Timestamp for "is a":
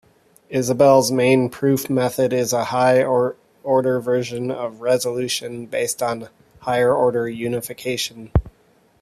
2.33-2.63